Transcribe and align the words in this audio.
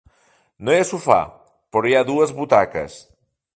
No 0.69 0.73
hi 0.75 0.77
ha 0.83 0.87
sofà, 0.91 1.17
però 1.77 1.91
hi 1.91 1.95
ha 1.99 2.03
dues 2.11 2.35
butaques. 2.41 2.99